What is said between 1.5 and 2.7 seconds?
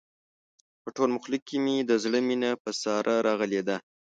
مې د زړه مینه په